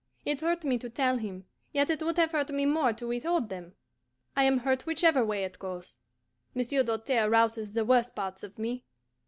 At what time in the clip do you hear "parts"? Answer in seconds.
8.15-8.41